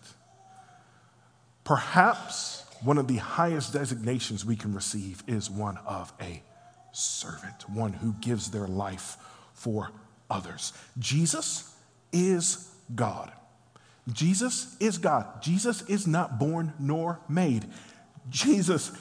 Perhaps 1.63 2.65
one 2.81 2.97
of 2.97 3.07
the 3.07 3.17
highest 3.17 3.73
designations 3.73 4.45
we 4.45 4.55
can 4.55 4.73
receive 4.73 5.21
is 5.27 5.49
one 5.49 5.77
of 5.85 6.11
a 6.19 6.41
servant, 6.91 7.69
one 7.69 7.93
who 7.93 8.13
gives 8.21 8.49
their 8.49 8.67
life 8.67 9.17
for 9.53 9.91
others. 10.29 10.73
Jesus 10.97 11.75
is 12.11 12.71
God. 12.95 13.31
Jesus 14.13 14.75
is 14.79 14.97
God. 14.97 15.41
Jesus 15.41 15.81
is 15.83 16.07
not 16.07 16.39
born 16.39 16.73
nor 16.79 17.19
made. 17.27 17.65
Jesus 18.29 18.91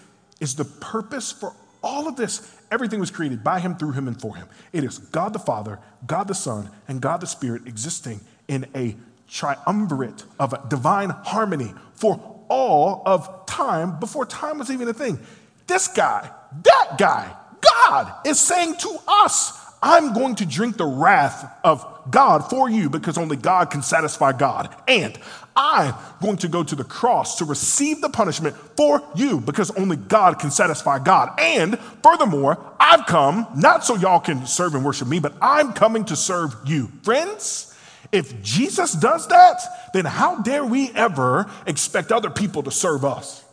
is 0.41 0.55
the 0.55 0.65
purpose 0.65 1.33
for 1.33 1.55
all 1.83 2.09
of 2.09 2.17
this. 2.17 2.55
Everything 2.71 3.01
was 3.01 3.11
created 3.11 3.43
by 3.43 3.61
him, 3.61 3.77
through 3.77 3.93
him, 3.93 4.09
and 4.09 4.21
for 4.21 4.37
him. 4.37 4.49
It 4.73 4.85
is 4.85 4.99
God 4.99 5.33
the 5.33 5.39
Father, 5.39 5.79
God 6.07 6.29
the 6.29 6.35
Son, 6.35 6.71
and 6.87 7.01
God 7.01 7.21
the 7.21 7.27
Spirit 7.27 7.67
existing 7.67 8.21
in 8.47 8.67
a 8.75 8.97
triumvirate 9.29 10.25
of 10.39 10.53
a 10.53 10.65
divine 10.69 11.11
harmony 11.11 11.73
for 11.95 12.45
all 12.49 13.03
of 13.07 13.47
time 13.47 13.99
before 14.01 14.27
time 14.27 14.59
was 14.59 14.71
even 14.71 14.89
a 14.89 14.95
thing. 14.95 15.19
This 15.67 15.89
guy, 15.89 16.31
that 16.63 16.97
guy, 16.99 17.35
God 17.61 18.27
is 18.27 18.41
saying 18.41 18.77
to 18.77 18.99
us, 19.07 19.53
I'm 19.83 20.13
going 20.13 20.35
to 20.37 20.47
drink 20.47 20.77
the 20.77 20.87
wrath 20.87 21.51
of 21.63 21.87
God 22.11 22.51
for 22.51 22.69
you 22.69 22.91
because 22.91 23.17
only 23.17 23.37
God 23.37 23.71
can 23.71 23.83
satisfy 23.83 24.33
God. 24.33 24.75
And 24.89 25.19
I'm 25.55 25.95
going 26.21 26.39
to 26.39 26.49
go 26.49 26.65
to 26.65 26.75
the 26.75 26.85
cross 26.85 27.39
to 27.39 27.45
receive 27.45 28.01
the 28.01 28.09
punishment 28.09 28.57
for 28.77 29.03
you 29.15 29.41
because 29.41 29.71
only 29.73 29.97
God 29.97 30.39
can 30.39 30.51
satisfy 30.51 30.99
God. 30.99 31.39
And 31.39 31.79
furthermore, 32.03 32.59
I've 32.79 33.07
come 33.07 33.47
not 33.57 33.85
so 33.85 33.97
y'all 33.97 34.21
can 34.21 34.47
serve 34.47 34.75
and 34.75 34.85
worship 34.85 35.09
me, 35.09 35.21
but 35.21 35.35
I'm 35.41 35.73
coming 35.73 36.05
to 36.07 36.17
serve 36.17 36.55
you. 36.65 36.91
Friends, 37.03 37.75
if 38.11 38.43
Jesus 38.43 38.95
does 38.95 39.29
that, 39.29 39.61
then 39.93 40.05
how 40.05 40.41
dare 40.43 40.65
we 40.65 40.91
ever 40.93 41.51
expect 41.67 42.11
other 42.11 42.31
people 42.31 42.63
to 42.63 42.71
serve 42.71 43.05
us? 43.05 43.45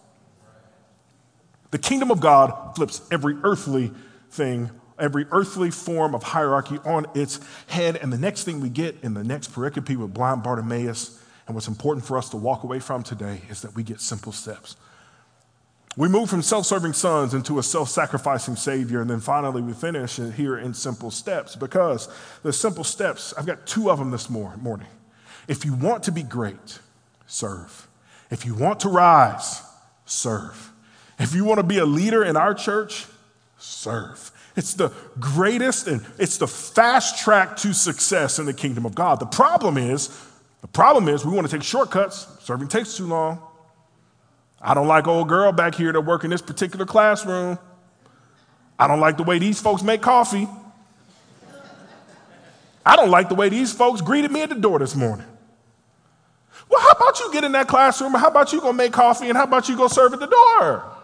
The 1.72 1.77
kingdom 1.77 2.10
of 2.10 2.20
God 2.20 2.75
flips 2.75 3.01
every 3.12 3.36
earthly 3.44 3.91
thing 4.29 4.72
every 5.00 5.25
earthly 5.32 5.72
form 5.72 6.16
of 6.16 6.24
hierarchy 6.24 6.80
on 6.86 7.06
its 7.14 7.40
head. 7.68 7.98
And 7.98 8.12
the 8.12 8.18
next 8.18 8.44
thing 8.44 8.62
we 8.62 8.70
get 8.70 8.98
in 9.04 9.14
the 9.14 9.24
next 9.24 9.54
pericope 9.54 9.96
with 9.98 10.14
blind 10.14 10.44
Bartimaeus, 10.44 11.22
and 11.48 11.56
what's 11.56 11.68
important 11.68 12.06
for 12.06 12.18
us 12.18 12.30
to 12.30 12.38
walk 12.38 12.64
away 12.64 12.80
from 12.80 13.04
today, 13.04 13.42
is 13.50 13.62
that 13.62 13.75
we 13.75 13.84
get 13.84 14.02
simple 14.02 14.32
steps. 14.32 14.75
We 15.98 16.10
move 16.10 16.30
from 16.30 16.42
self 16.42 16.66
serving 16.66 16.94
sons 16.94 17.34
into 17.34 17.58
a 17.58 17.64
self 17.64 17.90
sacrificing 17.90 18.56
Savior, 18.56 19.02
and 19.02 19.10
then 19.10 19.22
finally 19.22 19.62
we 19.62 19.74
finish 19.74 20.18
here 20.18 20.58
in 20.58 20.74
simple 20.74 21.10
steps 21.10 21.56
because 21.56 22.10
the 22.44 22.52
simple 22.52 22.84
steps, 22.84 23.34
I've 23.38 23.46
got 23.46 23.66
two 23.66 23.90
of 23.90 24.00
them 24.00 24.12
this 24.12 24.30
morning. 24.30 24.88
If 25.48 25.64
you 25.64 25.74
want 25.74 26.04
to 26.04 26.12
be 26.12 26.24
great, 26.24 26.80
serve. 27.28 27.88
If 28.30 28.46
you 28.46 28.56
want 28.56 28.82
to 28.82 28.90
rise, 28.90 29.62
serve. 30.06 30.72
If 31.18 31.34
you 31.34 31.46
want 31.46 31.60
to 31.60 31.64
be 31.64 31.78
a 31.78 31.86
leader 31.86 32.24
in 32.24 32.36
our 32.36 32.54
church, 32.54 33.06
serve. 33.58 34.32
It's 34.56 34.74
the 34.74 34.92
greatest 35.20 35.88
and 35.88 36.06
it's 36.18 36.38
the 36.38 36.48
fast 36.48 37.24
track 37.24 37.58
to 37.58 37.74
success 37.74 38.40
in 38.40 38.46
the 38.46 38.54
kingdom 38.54 38.86
of 38.86 38.96
God. 38.96 39.20
The 39.20 39.26
problem 39.26 39.78
is, 39.78 40.08
the 40.62 40.68
problem 40.68 41.10
is 41.10 41.26
we 41.26 41.34
want 41.34 41.48
to 41.48 41.56
take 41.56 41.64
shortcuts. 41.64 42.28
Serving 42.42 42.70
takes 42.70 42.96
too 42.96 43.06
long. 43.06 43.42
I 44.62 44.74
don't 44.74 44.88
like 44.88 45.08
old 45.08 45.28
girl 45.28 45.52
back 45.52 45.76
here 45.76 45.92
that 45.92 46.02
work 46.02 46.24
in 46.24 46.30
this 46.30 46.42
particular 46.42 46.86
classroom. 46.86 47.60
I 48.80 48.88
don't 48.88 49.00
like 49.00 49.18
the 49.18 49.24
way 49.24 49.40
these 49.40 49.62
folks 49.62 49.84
make 49.84 50.02
coffee. 50.02 50.48
I 52.86 52.96
don't 52.96 53.10
like 53.10 53.30
the 53.30 53.36
way 53.36 53.50
these 53.50 53.74
folks 53.74 54.02
greeted 54.02 54.32
me 54.32 54.42
at 54.42 54.50
the 54.50 54.56
door 54.56 54.80
this 54.80 54.96
morning. 54.96 55.26
Well, 56.70 56.82
how 56.82 56.92
about 56.92 57.20
you 57.20 57.32
get 57.34 57.44
in 57.44 57.52
that 57.54 57.68
classroom? 57.68 58.14
How 58.14 58.28
about 58.28 58.54
you 58.54 58.62
go 58.62 58.72
make 58.72 58.94
coffee? 58.94 59.28
And 59.28 59.38
how 59.38 59.44
about 59.44 59.68
you 59.70 59.76
go 59.76 59.88
serve 59.88 60.14
at 60.14 60.20
the 60.20 60.28
door? 60.28 60.95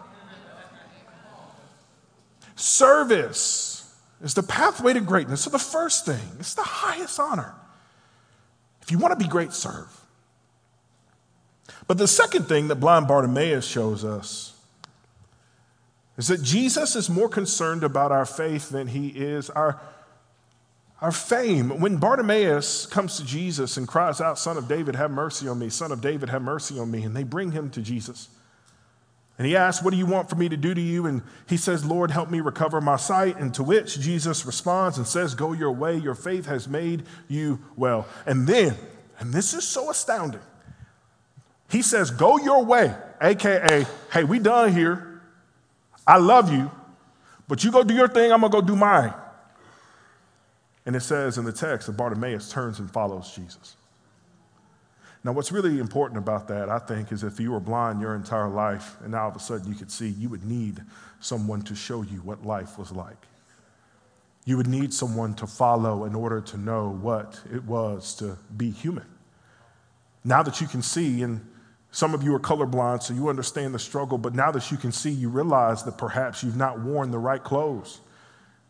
Service 2.54 3.94
is 4.22 4.34
the 4.34 4.42
pathway 4.42 4.92
to 4.92 5.00
greatness. 5.00 5.42
So, 5.42 5.50
the 5.50 5.58
first 5.58 6.06
thing, 6.06 6.20
it's 6.38 6.54
the 6.54 6.62
highest 6.62 7.18
honor. 7.18 7.54
If 8.82 8.90
you 8.90 8.98
want 8.98 9.18
to 9.18 9.24
be 9.24 9.30
great, 9.30 9.52
serve. 9.52 9.88
But 11.86 11.98
the 11.98 12.08
second 12.08 12.44
thing 12.44 12.68
that 12.68 12.76
blind 12.76 13.08
Bartimaeus 13.08 13.66
shows 13.66 14.04
us 14.04 14.52
is 16.16 16.28
that 16.28 16.42
Jesus 16.42 16.94
is 16.94 17.08
more 17.08 17.28
concerned 17.28 17.82
about 17.82 18.12
our 18.12 18.26
faith 18.26 18.70
than 18.70 18.88
he 18.88 19.08
is 19.08 19.50
our, 19.50 19.80
our 21.00 21.12
fame. 21.12 21.80
When 21.80 21.96
Bartimaeus 21.96 22.86
comes 22.86 23.16
to 23.16 23.24
Jesus 23.24 23.76
and 23.76 23.88
cries 23.88 24.20
out, 24.20 24.38
Son 24.38 24.56
of 24.56 24.68
David, 24.68 24.94
have 24.94 25.10
mercy 25.10 25.48
on 25.48 25.58
me, 25.58 25.68
Son 25.68 25.90
of 25.90 26.00
David, 26.00 26.28
have 26.28 26.42
mercy 26.42 26.78
on 26.78 26.90
me, 26.90 27.02
and 27.02 27.16
they 27.16 27.24
bring 27.24 27.52
him 27.52 27.70
to 27.70 27.80
Jesus. 27.80 28.28
And 29.38 29.46
he 29.46 29.56
asks, 29.56 29.82
What 29.82 29.90
do 29.92 29.96
you 29.96 30.06
want 30.06 30.28
for 30.28 30.36
me 30.36 30.48
to 30.48 30.56
do 30.56 30.74
to 30.74 30.80
you? 30.80 31.06
And 31.06 31.22
he 31.48 31.56
says, 31.56 31.84
Lord, 31.84 32.10
help 32.10 32.30
me 32.30 32.40
recover 32.40 32.80
my 32.80 32.96
sight. 32.96 33.38
And 33.38 33.52
to 33.54 33.62
which 33.62 33.98
Jesus 33.98 34.44
responds 34.44 34.98
and 34.98 35.06
says, 35.06 35.34
Go 35.34 35.52
your 35.52 35.72
way, 35.72 35.96
your 35.96 36.14
faith 36.14 36.46
has 36.46 36.68
made 36.68 37.04
you 37.28 37.58
well. 37.76 38.06
And 38.26 38.46
then, 38.46 38.76
and 39.18 39.32
this 39.32 39.54
is 39.54 39.66
so 39.66 39.90
astounding, 39.90 40.42
he 41.70 41.82
says, 41.82 42.10
Go 42.10 42.38
your 42.38 42.64
way, 42.64 42.94
AKA, 43.20 43.86
hey, 44.12 44.24
we 44.24 44.38
done 44.38 44.72
here. 44.72 45.20
I 46.06 46.18
love 46.18 46.52
you, 46.52 46.70
but 47.48 47.62
you 47.64 47.70
go 47.70 47.84
do 47.84 47.94
your 47.94 48.08
thing, 48.08 48.32
I'm 48.32 48.40
gonna 48.40 48.52
go 48.52 48.60
do 48.60 48.76
mine. 48.76 49.14
And 50.84 50.96
it 50.96 51.00
says 51.00 51.38
in 51.38 51.44
the 51.44 51.52
text 51.52 51.86
that 51.86 51.96
Bartimaeus 51.96 52.50
turns 52.50 52.80
and 52.80 52.90
follows 52.90 53.32
Jesus. 53.34 53.76
Now, 55.24 55.32
what's 55.32 55.52
really 55.52 55.78
important 55.78 56.18
about 56.18 56.48
that, 56.48 56.68
I 56.68 56.78
think, 56.78 57.12
is 57.12 57.22
if 57.22 57.38
you 57.38 57.52
were 57.52 57.60
blind 57.60 58.00
your 58.00 58.16
entire 58.16 58.48
life 58.48 58.96
and 59.02 59.12
now 59.12 59.24
all 59.24 59.30
of 59.30 59.36
a 59.36 59.40
sudden 59.40 59.68
you 59.68 59.76
could 59.76 59.90
see, 59.90 60.08
you 60.08 60.28
would 60.28 60.44
need 60.44 60.80
someone 61.20 61.62
to 61.62 61.76
show 61.76 62.02
you 62.02 62.18
what 62.18 62.44
life 62.44 62.76
was 62.76 62.90
like. 62.90 63.26
You 64.44 64.56
would 64.56 64.66
need 64.66 64.92
someone 64.92 65.34
to 65.34 65.46
follow 65.46 66.04
in 66.04 66.16
order 66.16 66.40
to 66.40 66.56
know 66.56 66.90
what 66.90 67.40
it 67.52 67.62
was 67.64 68.14
to 68.16 68.36
be 68.56 68.70
human. 68.70 69.06
Now 70.24 70.42
that 70.42 70.60
you 70.60 70.66
can 70.66 70.82
see, 70.82 71.22
and 71.22 71.46
some 71.92 72.14
of 72.14 72.24
you 72.24 72.34
are 72.34 72.40
colorblind, 72.40 73.04
so 73.04 73.14
you 73.14 73.28
understand 73.28 73.74
the 73.74 73.78
struggle, 73.78 74.18
but 74.18 74.34
now 74.34 74.50
that 74.50 74.72
you 74.72 74.76
can 74.76 74.90
see, 74.90 75.10
you 75.10 75.28
realize 75.28 75.84
that 75.84 75.98
perhaps 75.98 76.42
you've 76.42 76.56
not 76.56 76.80
worn 76.80 77.12
the 77.12 77.18
right 77.18 77.42
clothes. 77.42 78.00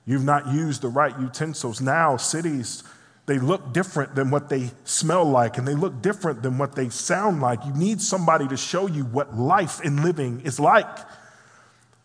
You've 0.04 0.24
not 0.24 0.52
used 0.52 0.82
the 0.82 0.88
right 0.88 1.18
utensils. 1.18 1.80
Now, 1.80 2.18
cities, 2.18 2.82
they 3.26 3.38
look 3.38 3.72
different 3.72 4.14
than 4.14 4.30
what 4.30 4.48
they 4.48 4.70
smell 4.84 5.24
like, 5.24 5.56
and 5.56 5.66
they 5.66 5.74
look 5.74 6.02
different 6.02 6.42
than 6.42 6.58
what 6.58 6.74
they 6.74 6.88
sound 6.88 7.40
like. 7.40 7.64
You 7.64 7.72
need 7.74 8.00
somebody 8.00 8.48
to 8.48 8.56
show 8.56 8.86
you 8.86 9.04
what 9.04 9.36
life 9.36 9.80
and 9.84 10.02
living 10.02 10.40
is 10.40 10.58
like. 10.58 10.98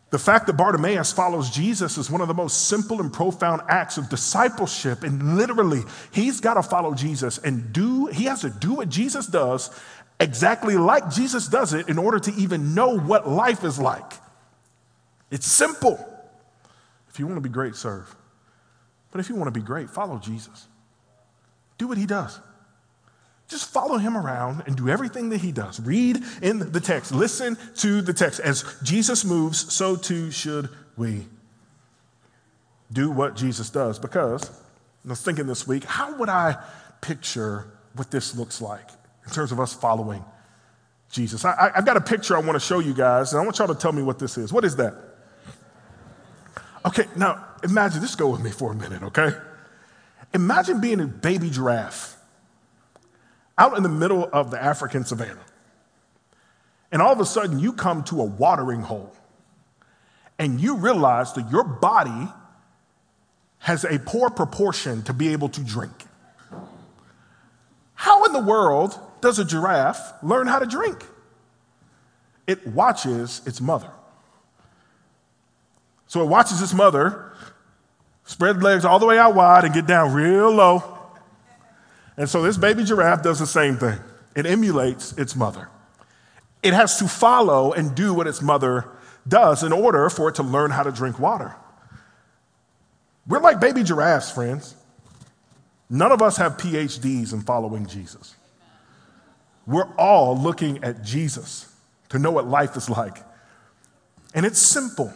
The 0.10 0.20
fact 0.20 0.48
that 0.48 0.54
Bartimaeus 0.54 1.12
follows 1.12 1.50
Jesus 1.50 1.98
is 1.98 2.10
one 2.10 2.22
of 2.22 2.30
the 2.30 2.34
most 2.34 2.70
simple 2.70 3.02
and 3.02 3.12
profound 3.12 3.62
acts 3.68 3.98
of 3.98 4.10
discipleship. 4.10 5.04
And 5.04 5.36
literally, 5.36 5.82
he's 6.12 6.40
got 6.40 6.54
to 6.54 6.64
follow 6.64 6.94
Jesus 6.94 7.40
and 7.40 7.74
do, 7.74 8.06
he 8.06 8.26
has 8.26 8.42
to 8.42 8.50
do 8.50 8.76
what 8.76 8.88
Jesus 8.88 9.28
does 9.28 9.70
exactly 10.20 10.78
like 10.78 11.12
Jesus 11.12 11.48
does 11.48 11.74
it 11.74 11.90
in 11.90 11.98
order 11.98 12.20
to 12.20 12.34
even 12.36 12.74
know 12.74 12.98
what 12.98 13.28
life 13.28 13.64
is 13.64 13.80
like. 13.80 14.14
It's 15.30 15.46
simple. 15.46 16.00
If 17.10 17.20
you 17.20 17.28
want 17.28 17.38
to 17.38 17.42
be 17.42 17.50
great, 17.50 17.76
serve. 17.76 18.16
But 19.12 19.20
if 19.20 19.30
you 19.30 19.36
want 19.36 19.48
to 19.48 19.60
be 19.60 19.66
great, 19.66 19.90
follow 19.90 20.20
Jesus. 20.20 20.68
Do 21.78 21.88
what 21.88 21.98
he 21.98 22.06
does. 22.06 22.40
Just 23.48 23.72
follow 23.72 23.98
him 23.98 24.18
around 24.18 24.64
and 24.66 24.76
do 24.76 24.90
everything 24.90 25.30
that 25.30 25.38
he 25.38 25.52
does. 25.52 25.80
Read 25.80 26.22
in 26.42 26.72
the 26.72 26.82
text, 26.82 27.14
listen 27.14 27.58
to 27.78 28.02
the 28.02 28.14
text. 28.14 28.42
As 28.42 28.64
Jesus 28.84 29.24
moves, 29.24 29.74
so 29.74 29.96
too 29.96 30.32
should 30.32 30.70
we 30.98 31.28
do 32.92 33.10
what 33.10 33.36
Jesus 33.36 33.70
does. 33.70 34.00
Because 34.00 34.50
I 35.06 35.10
was 35.10 35.22
thinking 35.22 35.48
this 35.48 35.66
week, 35.66 35.86
how 35.86 36.18
would 36.18 36.30
I 36.30 36.58
picture 37.00 37.68
what 37.94 38.12
this 38.12 38.36
looks 38.36 38.62
like? 38.62 38.90
in 39.28 39.34
terms 39.34 39.52
of 39.52 39.60
us 39.60 39.74
following 39.74 40.24
Jesus. 41.12 41.46
I, 41.46 41.72
have 41.76 41.86
got 41.86 41.98
a 41.98 42.02
picture 42.02 42.36
I 42.36 42.40
want 42.40 42.54
to 42.54 42.60
show 42.60 42.80
you 42.80 42.94
guys, 42.94 43.34
and 43.34 43.42
I 43.42 43.46
want 43.46 43.60
y'all 43.60 43.68
to 43.68 43.76
tell 43.76 43.92
me 43.92 44.02
what 44.02 44.20
this 44.20 44.38
is. 44.38 44.52
What 44.52 44.66
is 44.66 44.76
that? 44.78 44.96
Okay, 46.86 47.06
now 47.16 47.46
imagine, 47.64 48.02
just 48.02 48.18
go 48.18 48.30
with 48.30 48.42
me 48.42 48.52
for 48.52 48.72
a 48.72 48.76
minute, 48.76 49.04
okay? 49.04 49.32
Imagine 50.34 50.82
being 50.82 51.00
a 51.00 51.08
baby 51.08 51.50
giraffe 51.50 52.18
out 53.58 53.76
in 53.76 53.84
the 53.84 53.90
middle 53.90 54.30
of 54.32 54.52
the 54.52 54.62
African 54.62 55.04
savannah, 55.04 55.46
and 56.92 57.02
all 57.02 57.12
of 57.12 57.20
a 57.20 57.26
sudden 57.26 57.60
you 57.60 57.74
come 57.74 58.04
to 58.06 58.22
a 58.22 58.26
watering 58.26 58.82
hole, 58.82 59.16
and 60.38 60.62
you 60.62 60.76
realize 60.76 61.34
that 61.34 61.50
your 61.50 61.64
body 61.64 62.28
has 63.60 63.84
a 63.84 64.00
poor 64.00 64.30
proportion 64.30 65.02
to 65.04 65.14
be 65.14 65.30
able 65.30 65.50
to 65.50 65.62
drink. 65.62 66.06
How 67.96 68.24
in 68.26 68.34
the 68.34 68.40
world 68.40 69.00
does 69.22 69.40
a 69.40 69.46
giraffe 69.46 70.14
learn 70.22 70.48
how 70.48 70.60
to 70.60 70.66
drink? 70.66 71.04
It 72.46 72.68
watches 72.68 73.42
its 73.46 73.60
mother. 73.60 73.90
So 76.06 76.22
it 76.22 76.28
watches 76.28 76.62
its 76.62 76.74
mother 76.74 77.34
spread 78.28 78.62
legs 78.62 78.86
all 78.86 79.00
the 79.00 79.06
way 79.06 79.18
out 79.18 79.34
wide 79.34 79.64
and 79.64 79.74
get 79.74 79.88
down 79.88 80.14
real 80.14 80.52
low. 80.52 80.84
And 82.18 82.30
so 82.30 82.42
this 82.44 82.58
baby 82.58 82.84
giraffe 82.84 83.24
does 83.24 83.40
the 83.40 83.48
same 83.48 83.78
thing. 83.78 83.98
It 84.36 84.46
emulates 84.46 85.14
its 85.14 85.36
mother. 85.36 85.70
It 86.62 86.74
has 86.74 87.00
to 87.00 87.08
follow 87.08 87.72
and 87.72 87.96
do 87.96 88.14
what 88.14 88.28
its 88.28 88.42
mother 88.42 88.86
does 89.28 89.64
in 89.64 89.72
order 89.72 90.10
for 90.10 90.30
it 90.30 90.36
to 90.36 90.44
learn 90.44 90.72
how 90.72 90.84
to 90.84 90.92
drink 90.92 91.20
water. 91.20 91.56
We're 93.26 93.40
like 93.40 93.60
baby 93.62 93.84
giraffes, 93.84 94.30
friends. 94.30 94.76
None 95.90 96.12
of 96.12 96.22
us 96.22 96.36
have 96.38 96.58
PhDs 96.58 97.32
in 97.32 97.42
following 97.42 97.88
Jesus. 97.88 98.36
We're 99.66 99.94
all 99.96 100.38
looking 100.38 100.84
at 100.84 101.02
Jesus 101.02 101.74
to 102.10 102.20
know 102.20 102.32
what 102.32 102.46
life 102.46 102.76
is 102.76 102.90
like. 102.90 103.18
And 104.34 104.46
it's 104.46 104.60
simple 104.60 105.14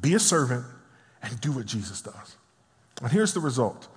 be 0.00 0.14
a 0.14 0.18
servant 0.18 0.64
and 1.22 1.40
do 1.40 1.52
what 1.52 1.66
Jesus 1.66 2.00
does. 2.00 2.36
And 3.02 3.10
here's 3.10 3.34
the 3.34 3.40
result 3.40 3.88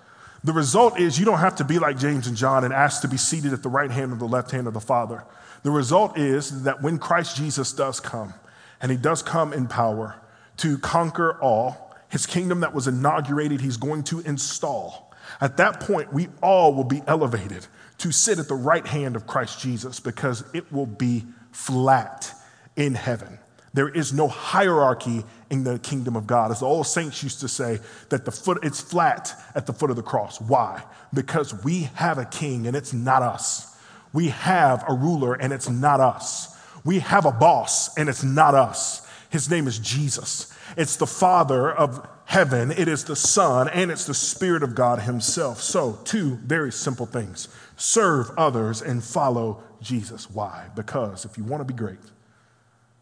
the 0.43 0.53
result 0.53 0.99
is 0.99 1.17
you 1.17 1.25
don't 1.25 1.39
have 1.39 1.55
to 1.57 1.63
be 1.63 1.79
like 1.79 1.97
James 1.97 2.27
and 2.27 2.35
John 2.35 2.65
and 2.65 2.73
ask 2.73 3.01
to 3.01 3.07
be 3.07 3.17
seated 3.17 3.53
at 3.53 3.63
the 3.63 3.69
right 3.69 3.89
hand 3.89 4.11
or 4.11 4.15
the 4.15 4.25
left 4.25 4.51
hand 4.51 4.67
of 4.67 4.73
the 4.73 4.81
Father. 4.81 5.23
The 5.63 5.71
result 5.71 6.17
is 6.17 6.63
that 6.63 6.81
when 6.81 6.99
Christ 6.99 7.37
Jesus 7.37 7.71
does 7.71 8.01
come, 8.01 8.33
and 8.81 8.91
he 8.91 8.97
does 8.97 9.21
come 9.21 9.53
in 9.53 9.67
power 9.67 10.19
to 10.57 10.77
conquer 10.77 11.39
all, 11.41 11.95
his 12.09 12.25
kingdom 12.25 12.59
that 12.59 12.73
was 12.73 12.87
inaugurated, 12.87 13.61
he's 13.61 13.77
going 13.77 14.03
to 14.03 14.19
install. 14.19 15.13
At 15.39 15.55
that 15.57 15.79
point, 15.79 16.11
we 16.11 16.27
all 16.41 16.73
will 16.73 16.83
be 16.83 17.01
elevated 17.07 17.65
to 17.99 18.11
sit 18.11 18.39
at 18.39 18.49
the 18.49 18.55
right 18.55 18.85
hand 18.85 19.15
of 19.15 19.25
Christ 19.25 19.61
Jesus 19.61 20.01
because 20.01 20.43
it 20.53 20.71
will 20.71 20.85
be 20.85 21.23
flat 21.51 22.33
in 22.75 22.93
heaven. 22.93 23.39
There 23.73 23.89
is 23.89 24.13
no 24.13 24.27
hierarchy 24.27 25.23
in 25.49 25.63
the 25.63 25.79
kingdom 25.79 26.15
of 26.15 26.27
God. 26.27 26.51
As 26.51 26.59
the 26.59 26.67
old 26.67 26.85
saints 26.85 27.23
used 27.23 27.39
to 27.39 27.47
say, 27.47 27.79
that 28.09 28.23
the 28.23 28.31
foot 28.31 28.59
it's 28.63 28.79
flat 28.79 29.33
at 29.55 29.65
the 29.65 29.73
foot 29.73 29.89
of 29.89 29.95
the 29.95 30.03
cross. 30.03 30.39
Why? 30.39 30.83
Because 31.13 31.63
we 31.63 31.89
have 31.95 32.17
a 32.17 32.25
king 32.25 32.67
and 32.67 32.75
it's 32.75 32.93
not 32.93 33.23
us. 33.23 33.75
We 34.13 34.29
have 34.29 34.83
a 34.87 34.93
ruler 34.93 35.33
and 35.33 35.51
it's 35.51 35.69
not 35.69 35.99
us. 35.99 36.55
We 36.85 36.99
have 36.99 37.25
a 37.25 37.31
boss 37.31 37.97
and 37.97 38.09
it's 38.09 38.23
not 38.23 38.53
us. 38.53 39.07
His 39.31 39.49
name 39.49 39.67
is 39.67 39.79
Jesus. 39.79 40.53
It's 40.77 40.97
the 40.97 41.07
Father 41.07 41.71
of 41.71 42.07
heaven, 42.25 42.71
it 42.71 42.87
is 42.87 43.03
the 43.03 43.15
Son, 43.15 43.67
and 43.69 43.91
it's 43.91 44.05
the 44.05 44.13
Spirit 44.13 44.63
of 44.63 44.75
God 44.75 44.99
Himself. 44.99 45.61
So, 45.61 45.99
two 46.03 46.35
very 46.37 46.71
simple 46.71 47.05
things 47.05 47.47
serve 47.75 48.31
others 48.37 48.81
and 48.81 49.03
follow 49.03 49.63
Jesus. 49.81 50.29
Why? 50.29 50.67
Because 50.75 51.25
if 51.25 51.37
you 51.37 51.43
want 51.43 51.61
to 51.61 51.65
be 51.65 51.73
great, 51.73 51.99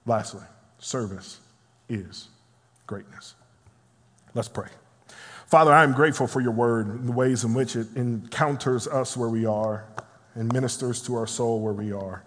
lastly, 0.05 0.43
service 0.81 1.39
is 1.87 2.27
greatness. 2.87 3.35
Let's 4.33 4.49
pray. 4.49 4.67
Father, 5.47 5.71
I 5.71 5.83
am 5.83 5.93
grateful 5.93 6.27
for 6.27 6.41
your 6.41 6.51
word 6.51 6.87
and 6.87 7.07
the 7.07 7.11
ways 7.11 7.43
in 7.43 7.53
which 7.53 7.75
it 7.75 7.87
encounters 7.95 8.87
us 8.87 9.15
where 9.15 9.29
we 9.29 9.45
are 9.45 9.85
and 10.35 10.51
ministers 10.51 11.01
to 11.03 11.15
our 11.15 11.27
soul 11.27 11.59
where 11.59 11.73
we 11.73 11.91
are. 11.91 12.23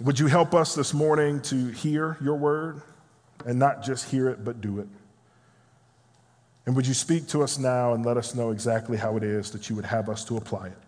Would 0.00 0.18
you 0.18 0.28
help 0.28 0.54
us 0.54 0.74
this 0.74 0.94
morning 0.94 1.42
to 1.42 1.68
hear 1.68 2.16
your 2.20 2.36
word 2.36 2.82
and 3.44 3.58
not 3.58 3.82
just 3.82 4.10
hear 4.10 4.28
it, 4.28 4.44
but 4.44 4.60
do 4.60 4.78
it? 4.78 4.88
And 6.66 6.76
would 6.76 6.86
you 6.86 6.94
speak 6.94 7.26
to 7.28 7.42
us 7.42 7.58
now 7.58 7.94
and 7.94 8.04
let 8.04 8.16
us 8.16 8.34
know 8.34 8.50
exactly 8.50 8.96
how 8.96 9.16
it 9.16 9.22
is 9.22 9.50
that 9.50 9.68
you 9.68 9.76
would 9.76 9.86
have 9.86 10.08
us 10.08 10.24
to 10.26 10.36
apply 10.36 10.68
it? 10.68 10.78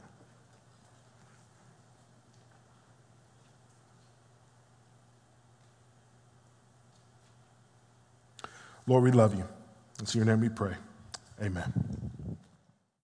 Lord, 8.86 9.04
we 9.04 9.12
love 9.12 9.34
you. 9.34 9.46
It's 10.00 10.14
your 10.14 10.24
name 10.24 10.40
we 10.40 10.48
pray. 10.48 10.74
Amen. 11.42 11.72